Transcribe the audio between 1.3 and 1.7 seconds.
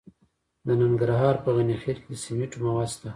په